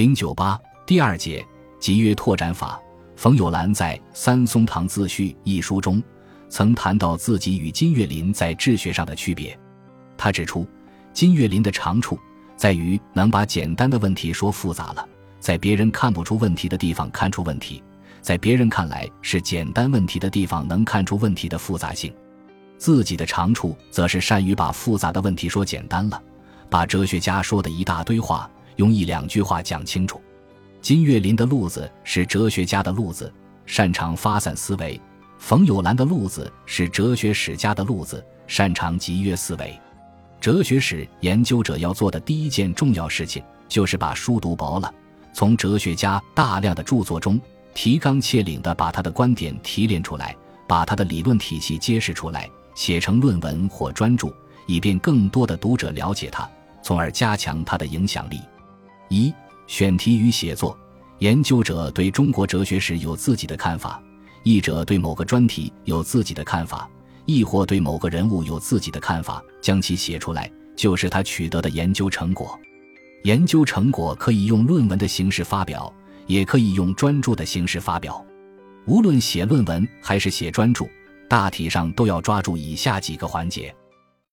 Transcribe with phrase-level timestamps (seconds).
[0.00, 1.46] 零九八第二节
[1.78, 2.80] 集约拓展法。
[3.16, 6.02] 冯友兰在《三松堂自序》一书中，
[6.48, 9.54] 曾谈到自己与金岳霖在治学上的区别。
[10.16, 10.66] 他指出，
[11.12, 12.18] 金岳霖的长处
[12.56, 15.06] 在于能把简单的问题说复杂了，
[15.38, 17.82] 在别人看不出问题的地方看出问题，
[18.22, 22.10] 在别人看来是简单问题的地方能看出问题的复杂性。
[22.78, 26.18] 自己的长处则是善于把复杂的问题说简单了，
[26.70, 28.50] 把哲学家说的一大堆话
[28.80, 30.18] 用一两句话讲清楚。
[30.80, 33.30] 金岳霖的路子是哲学家的路子，
[33.66, 34.98] 擅长发散思维；
[35.38, 39.78] 冯友兰的路子是哲学史家的路子，擅长集约思维。
[40.40, 44.90] 哲学史研究者要做的第一件重要事情，就是把书读薄了，
[45.34, 47.38] 从哲学家大量的著作中
[47.74, 50.34] 提纲挈领地把他的观点提炼出来，
[50.66, 54.34] 把他的理论体系揭示出来，写成论文或专著，
[54.66, 56.48] 以便更多的读者了解他，
[56.82, 58.40] 从而加强他的影响力。
[59.10, 59.34] 一
[59.66, 60.78] 选题与写作，
[61.18, 64.00] 研究者对中国哲学史有自己的看法，
[64.44, 66.88] 译者对某个专题有自己的看法，
[67.26, 72.56] 亦或对某个人物有自己的看法，将其写出来，就是他取得的研究成果。
[73.24, 75.92] 研究成果可以用论文的形式发表，
[76.28, 78.24] 也可以用专著的形式发表。
[78.86, 80.88] 无论写论文还是写专著，
[81.28, 83.74] 大体上都要抓住以下几个环节：